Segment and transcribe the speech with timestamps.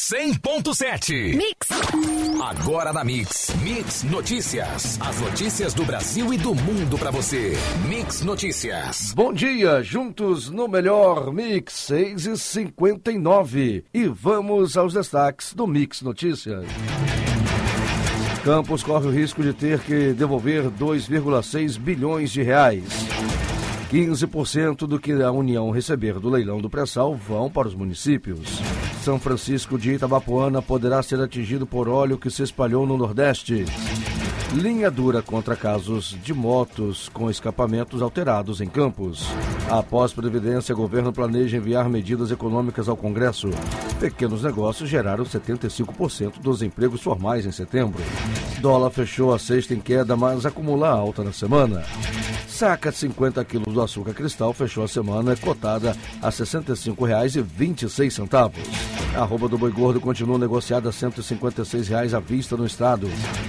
[0.00, 1.36] 100.7.
[1.36, 1.68] Mix.
[2.42, 3.54] Agora na Mix.
[3.62, 4.98] Mix Notícias.
[4.98, 7.52] As notícias do Brasil e do mundo para você.
[7.86, 9.12] Mix Notícias.
[9.12, 13.84] Bom dia, juntos no melhor Mix 6 e 59.
[13.92, 16.64] E vamos aos destaques do Mix Notícias.
[18.42, 22.84] Campos corre o risco de ter que devolver 2,6 bilhões de reais.
[23.92, 28.60] 15% do que a União receber do leilão do pré-sal vão para os municípios.
[29.02, 33.64] São Francisco de Itabapoana poderá ser atingido por óleo que se espalhou no Nordeste.
[34.54, 39.26] Linha dura contra casos de motos com escapamentos alterados em Campos.
[39.70, 43.50] Após Previdência, governo planeja enviar medidas econômicas ao Congresso.
[44.00, 48.02] Pequenos negócios geraram 75% dos empregos formais em setembro.
[48.60, 51.84] Dólar fechou a sexta em queda, mas acumula alta na semana.
[52.48, 58.28] Saca de 50 quilos do açúcar cristal fechou a semana cotada a R$ 65,26.
[59.14, 63.08] A arroba do boi gordo continua negociada a 156 reais à vista no estado.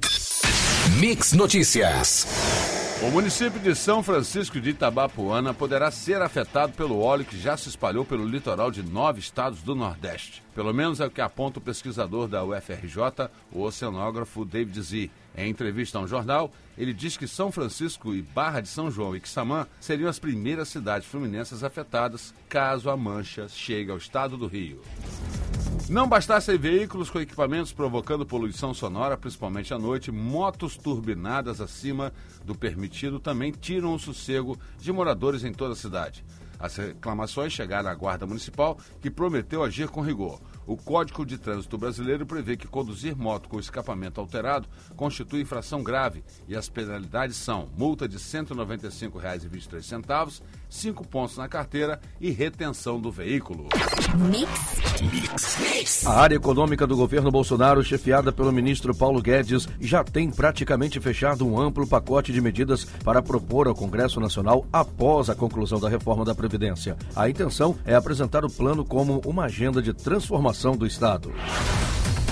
[0.99, 2.78] Mix Notícias.
[3.01, 7.69] O município de São Francisco de Itabapuana poderá ser afetado pelo óleo que já se
[7.69, 10.43] espalhou pelo litoral de nove estados do Nordeste.
[10.53, 15.09] Pelo menos é o que aponta o pesquisador da UFRJ, o oceanógrafo David Z.
[15.37, 19.15] Em entrevista a um jornal, ele diz que São Francisco e Barra de São João
[19.15, 24.45] e Quissamã seriam as primeiras cidades fluminenses afetadas caso a mancha chegue ao estado do
[24.45, 24.81] Rio.
[25.89, 32.13] Não bastassem veículos com equipamentos provocando poluição sonora, principalmente à noite, motos turbinadas acima
[32.45, 36.23] do permitido também tiram o sossego de moradores em toda a cidade.
[36.59, 40.39] As reclamações chegaram à Guarda Municipal, que prometeu agir com rigor.
[40.67, 46.23] O Código de Trânsito Brasileiro prevê que conduzir moto com escapamento alterado constitui infração grave
[46.47, 53.11] e as penalidades são multa de R$ 195,23, 5 pontos na carteira e retenção do
[53.11, 53.67] veículo.
[56.05, 61.45] A área econômica do governo Bolsonaro, chefiada pelo ministro Paulo Guedes, já tem praticamente fechado
[61.45, 66.25] um amplo pacote de medidas para propor ao Congresso Nacional após a conclusão da reforma
[66.25, 66.97] da Previdência.
[67.15, 71.31] A intenção é apresentar o plano como uma agenda de transformação do Estado.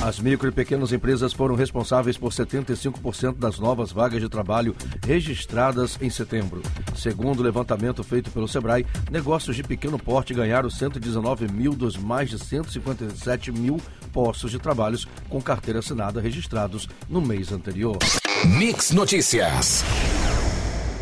[0.02, 5.98] As micro e pequenas empresas foram responsáveis por 75% das novas vagas de trabalho registradas
[6.00, 6.62] em setembro.
[6.96, 12.30] Segundo o levantamento feito pelo Sebrae, negócios de pequeno porte ganharam 119 mil dos mais
[12.30, 13.82] de 157 mil
[14.14, 17.98] postos de trabalhos com carteira assinada registrados no mês anterior.
[18.46, 19.84] Mix Notícias.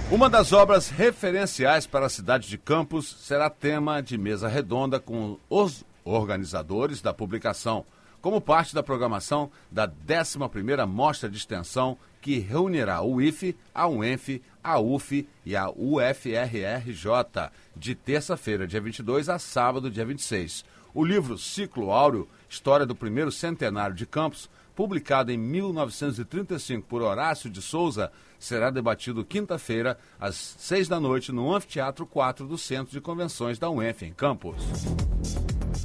[0.09, 5.37] Uma das obras referenciais para a cidade de Campos será tema de mesa redonda com
[5.49, 7.83] os organizadores da publicação
[8.25, 14.41] como parte da programação da 11ª Mostra de Extensão, que reunirá o IFE, a UENF,
[14.63, 20.65] a UF e a UFRRJ, de terça-feira, dia 22, a sábado, dia 26.
[20.91, 27.47] O livro Ciclo Áureo, História do Primeiro Centenário de Campos, publicado em 1935 por Horácio
[27.47, 32.99] de Souza, será debatido quinta-feira, às seis da noite, no Anfiteatro 4 do Centro de
[32.99, 34.55] Convenções da UENF, em Campos.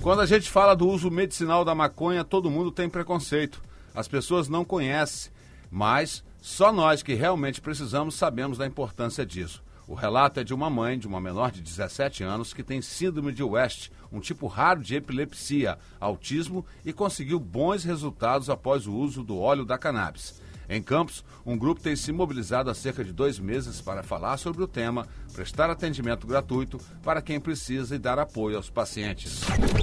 [0.02, 3.62] Quando a gente fala do uso medicinal da maconha, todo mundo tem preconceito.
[3.94, 5.30] As pessoas não conhecem,
[5.70, 9.62] mas só nós que realmente precisamos sabemos da importância disso.
[9.86, 13.30] O relato é de uma mãe de uma menor de 17 anos que tem síndrome
[13.30, 19.22] de West, um tipo raro de epilepsia, autismo e conseguiu bons resultados após o uso
[19.22, 20.40] do óleo da cannabis.
[20.70, 24.62] Em Campos, um grupo tem se mobilizado há cerca de dois meses para falar sobre
[24.62, 29.40] o tema, prestar atendimento gratuito para quem precisa e dar apoio aos pacientes.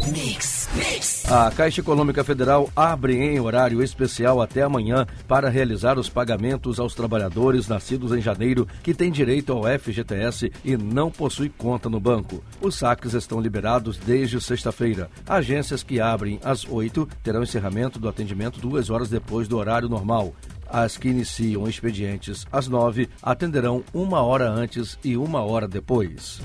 [0.09, 1.29] Mix, mix.
[1.29, 6.95] A Caixa Econômica Federal abre em horário especial até amanhã para realizar os pagamentos aos
[6.95, 12.41] trabalhadores nascidos em janeiro que têm direito ao FGTS e não possuem conta no banco.
[12.61, 15.09] Os saques estão liberados desde sexta-feira.
[15.27, 20.33] Agências que abrem às 8 terão encerramento do atendimento duas horas depois do horário normal.
[20.69, 26.41] As que iniciam expedientes às nove atenderão uma hora antes e uma hora depois.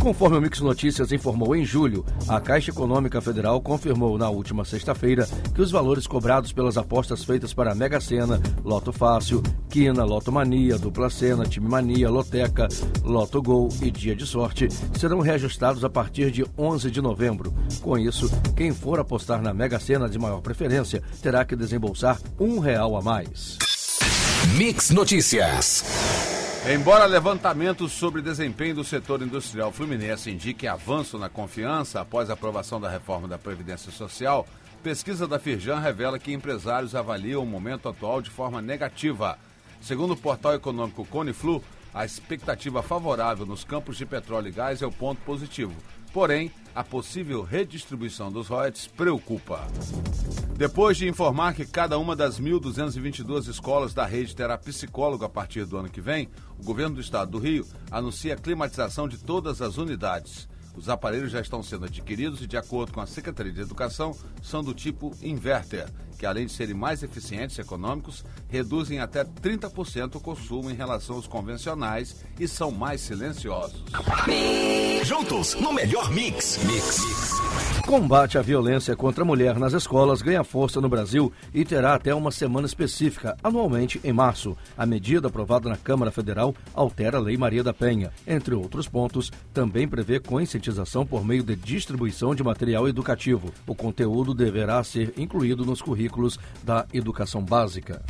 [0.00, 5.28] Conforme o Mix Notícias informou em julho, a Caixa Econômica Federal confirmou na última sexta-feira
[5.54, 10.78] que os valores cobrados pelas apostas feitas para Mega Sena, Loto Fácil, Quina, Loto Mania,
[10.78, 12.68] Dupla Sena, Time Mania, Loteca,
[13.02, 17.52] Loto Gol e Dia de Sorte serão reajustados a partir de 11 de novembro.
[17.82, 22.60] Com isso, quem for apostar na Mega Sena de maior preferência terá que desembolsar um
[22.60, 23.58] real a mais.
[24.56, 26.17] Mix Notícias.
[26.70, 32.78] Embora levantamentos sobre desempenho do setor industrial fluminense indiquem avanço na confiança após a aprovação
[32.78, 34.46] da reforma da Previdência Social,
[34.82, 39.38] pesquisa da Firjan revela que empresários avaliam o momento atual de forma negativa.
[39.80, 44.86] Segundo o portal econômico Coniflu, a expectativa favorável nos campos de petróleo e gás é
[44.86, 45.74] o ponto positivo.
[46.12, 49.66] Porém, a possível redistribuição dos royalties preocupa.
[50.56, 55.64] Depois de informar que cada uma das 1.222 escolas da rede terá psicólogo a partir
[55.64, 59.60] do ano que vem, o governo do estado do Rio anuncia a climatização de todas
[59.60, 60.48] as unidades.
[60.78, 64.62] Os aparelhos já estão sendo adquiridos e, de acordo com a Secretaria de Educação, são
[64.62, 70.20] do tipo inverter, que além de serem mais eficientes e econômicos, reduzem até 30% o
[70.20, 73.82] consumo em relação aos convencionais e são mais silenciosos.
[75.02, 76.58] Juntos, no melhor mix.
[76.64, 77.47] Mix.
[77.88, 82.14] Combate à violência contra a mulher nas escolas ganha força no Brasil e terá até
[82.14, 84.54] uma semana específica, anualmente em março.
[84.76, 88.12] A medida aprovada na Câmara Federal altera a Lei Maria da Penha.
[88.26, 93.50] Entre outros pontos, também prevê conscientização por meio de distribuição de material educativo.
[93.66, 98.04] O conteúdo deverá ser incluído nos currículos da educação básica.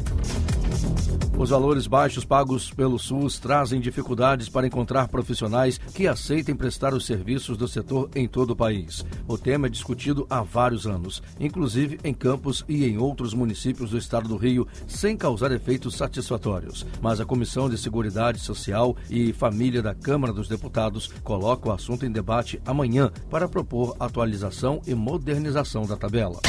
[1.39, 7.07] Os valores baixos pagos pelo SUS trazem dificuldades para encontrar profissionais que aceitem prestar os
[7.07, 9.07] serviços do setor em todo o país.
[9.29, 13.99] O tema é discutido há vários anos, inclusive em Campos e em outros municípios do
[13.99, 16.85] estado do Rio, sem causar efeitos satisfatórios.
[17.01, 22.05] Mas a Comissão de Seguridade Social e Família da Câmara dos Deputados coloca o assunto
[22.05, 26.41] em debate amanhã para propor atualização e modernização da tabela.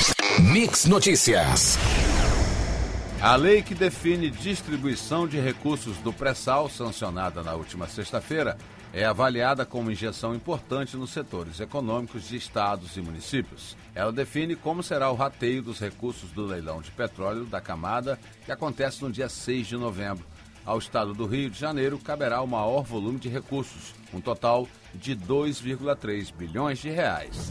[0.52, 1.78] Mix Notícias.
[3.22, 8.58] A lei que define distribuição de recursos do pré-sal, sancionada na última sexta-feira,
[8.94, 13.76] é avaliada como injeção importante nos setores econômicos de estados e municípios.
[13.94, 18.54] Ela define como será o rateio dos recursos do leilão de petróleo da camada, que
[18.54, 20.26] acontece no dia 6 de novembro.
[20.70, 25.16] Ao estado do Rio de Janeiro caberá o maior volume de recursos, um total de
[25.16, 27.50] 2,3 bilhões de reais.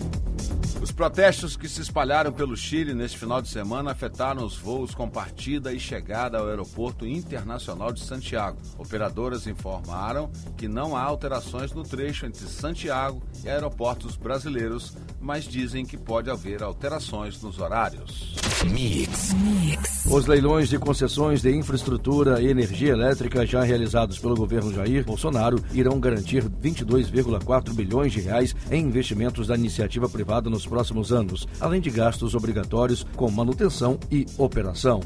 [0.80, 5.10] Os protestos que se espalharam pelo Chile neste final de semana afetaram os voos com
[5.10, 8.56] partida e chegada ao Aeroporto Internacional de Santiago.
[8.78, 15.84] Operadoras informaram que não há alterações no trecho entre Santiago e aeroportos brasileiros, mas dizem
[15.84, 18.37] que pode haver alterações nos horários.
[18.64, 19.32] Mix.
[19.32, 19.97] Mix.
[20.10, 25.62] Os leilões de concessões de infraestrutura e energia elétrica já realizados pelo governo Jair Bolsonaro
[25.74, 31.78] irão garantir 22,4 bilhões de reais em investimentos da iniciativa privada nos próximos anos, além
[31.78, 35.00] de gastos obrigatórios com manutenção e operação.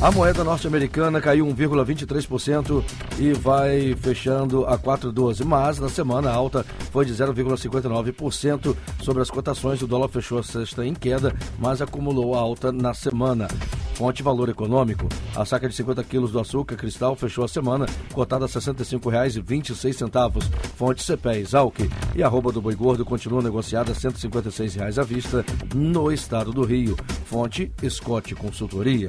[0.00, 2.82] A moeda norte-americana caiu 1,23%
[3.18, 9.30] e vai fechando a 4,12, mas na semana a alta foi de 0,59% sobre as
[9.30, 9.82] cotações.
[9.82, 13.48] O dólar fechou a sexta em queda, mas acumulou a alta na semana.
[13.94, 15.08] Fonte Valor Econômico.
[15.34, 20.42] A saca de 50 quilos do açúcar cristal fechou a semana cotada a R$ 65,26.
[20.76, 21.78] Fonte CPE Exalc.
[22.14, 26.52] E a arroba do boi gordo continua negociada a R$ 156,00 à vista no estado
[26.52, 26.96] do Rio.
[27.24, 29.06] Fonte Scott Consultoria.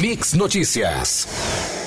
[0.00, 1.26] Mix Notícias.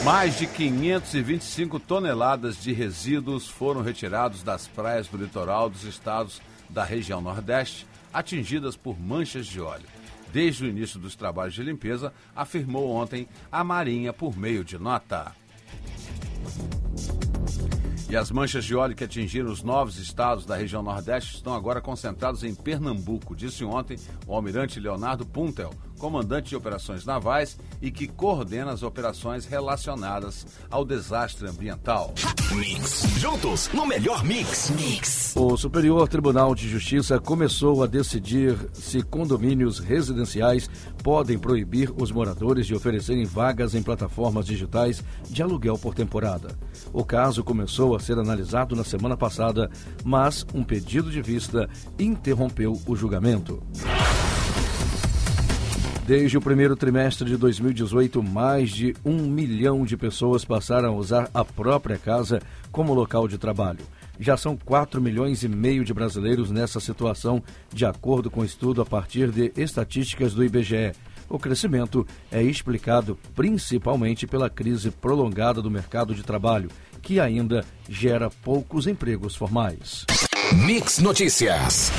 [0.03, 6.83] Mais de 525 toneladas de resíduos foram retirados das praias do litoral dos estados da
[6.83, 10.00] região Nordeste, atingidas por manchas de óleo.
[10.31, 15.35] Desde o início dos trabalhos de limpeza, afirmou ontem a Marinha por meio de nota.
[18.09, 21.79] E as manchas de óleo que atingiram os novos estados da região Nordeste estão agora
[21.79, 23.97] concentrados em Pernambuco, disse ontem
[24.27, 25.71] o almirante Leonardo Puntel,
[26.01, 32.15] comandante de operações navais e que coordena as operações relacionadas ao desastre ambiental.
[32.55, 33.03] Mix.
[33.19, 34.71] Juntos no melhor mix.
[34.71, 35.35] Mix.
[35.35, 40.67] O Superior Tribunal de Justiça começou a decidir se condomínios residenciais
[41.03, 46.57] podem proibir os moradores de oferecerem vagas em plataformas digitais de aluguel por temporada.
[46.91, 49.69] O caso começou a ser analisado na semana passada,
[50.03, 53.61] mas um pedido de vista interrompeu o julgamento.
[56.05, 61.29] Desde o primeiro trimestre de 2018, mais de um milhão de pessoas passaram a usar
[61.33, 62.41] a própria casa
[62.71, 63.85] como local de trabalho.
[64.19, 67.41] Já são 4 milhões e meio de brasileiros nessa situação,
[67.71, 70.91] de acordo com estudo a partir de estatísticas do IBGE.
[71.29, 76.69] O crescimento é explicado principalmente pela crise prolongada do mercado de trabalho,
[77.01, 80.05] que ainda gera poucos empregos formais.
[80.65, 81.91] Mix Notícias.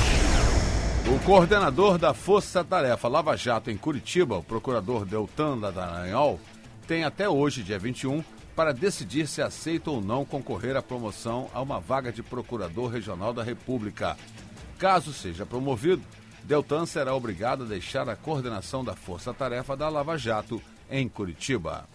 [1.13, 6.39] O coordenador da Força Tarefa Lava Jato em Curitiba, o procurador Deltan Dallagnol,
[6.87, 8.23] tem até hoje, dia 21,
[8.55, 13.31] para decidir se aceita ou não concorrer à promoção a uma vaga de procurador regional
[13.31, 14.17] da República.
[14.79, 16.01] Caso seja promovido,
[16.45, 21.87] Deltan será obrigado a deixar a coordenação da Força Tarefa da Lava Jato em Curitiba.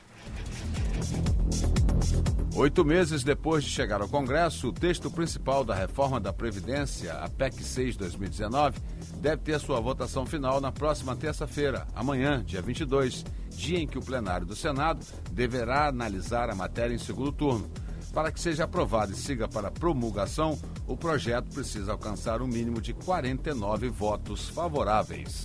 [2.59, 7.29] Oito meses depois de chegar ao Congresso, o texto principal da reforma da Previdência, a
[7.29, 8.75] PEC 6-2019,
[9.21, 14.03] deve ter sua votação final na próxima terça-feira, amanhã, dia 22, dia em que o
[14.03, 17.71] plenário do Senado deverá analisar a matéria em segundo turno.
[18.13, 22.95] Para que seja aprovado e siga para promulgação, o projeto precisa alcançar um mínimo de
[22.95, 25.45] 49 votos favoráveis.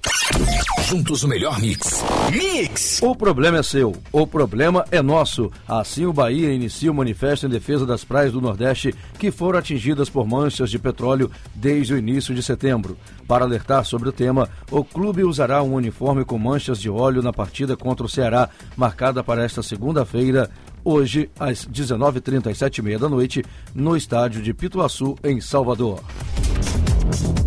[0.87, 2.03] Juntos o melhor mix.
[2.31, 2.99] Mix!
[3.01, 5.51] O problema é seu, o problema é nosso.
[5.67, 10.09] Assim, o Bahia inicia o manifesto em defesa das praias do Nordeste que foram atingidas
[10.09, 12.97] por manchas de petróleo desde o início de setembro.
[13.27, 17.31] Para alertar sobre o tema, o clube usará um uniforme com manchas de óleo na
[17.31, 20.49] partida contra o Ceará, marcada para esta segunda-feira,
[20.83, 26.01] hoje, às 19h30 às 7h30 da noite, no estádio de Pituaçu, em Salvador.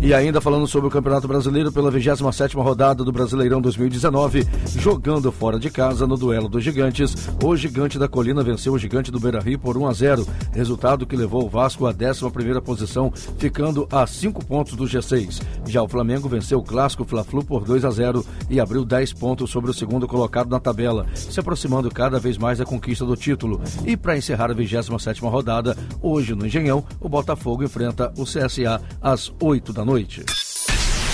[0.01, 4.47] E ainda falando sobre o Campeonato Brasileiro pela 27ª rodada do Brasileirão 2019,
[4.79, 9.11] jogando fora de casa no duelo dos gigantes, o Gigante da Colina venceu o Gigante
[9.11, 13.87] do Beira-Rio por 1 a 0, resultado que levou o Vasco à 11ª posição, ficando
[13.91, 15.41] a 5 pontos do G6.
[15.65, 19.49] Já o Flamengo venceu o clássico Fla-Flu por 2 a 0 e abriu 10 pontos
[19.49, 23.59] sobre o segundo colocado na tabela, se aproximando cada vez mais da conquista do título.
[23.85, 29.27] E para encerrar a 27ª rodada, hoje no Engenhão, o Botafogo enfrenta o CSA às
[29.57, 30.23] 8 da noite.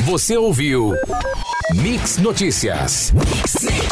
[0.06, 0.94] Você ouviu
[1.76, 3.14] Mix Notícias.
[3.14, 3.83] Mix.